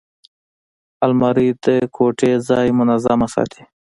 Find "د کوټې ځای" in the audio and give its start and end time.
1.63-2.67